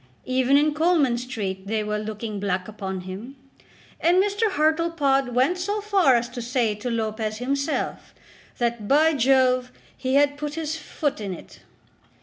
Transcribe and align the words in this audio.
Even 0.25 0.57
in 0.57 0.73
Coleman 0.73 1.15
Street 1.19 1.67
they 1.67 1.83
were 1.83 1.99
looking 1.99 2.39
black 2.39 2.67
upon 2.67 3.01
him, 3.01 3.35
and 3.99 4.17
Mr. 4.17 4.49
Hartlepod 4.49 5.35
went 5.35 5.59
so 5.59 5.79
far 5.79 6.15
as 6.15 6.27
to 6.29 6.41
say 6.41 6.73
to 6.73 6.89
Lopez 6.89 7.37
himself, 7.37 8.15
that, 8.57 8.87
"by 8.87 9.13
Jove, 9.13 9.71
he 9.95 10.15
had 10.15 10.39
put 10.39 10.55
his 10.55 10.75
foot 10.75 11.21
in 11.21 11.35
it." 11.35 11.59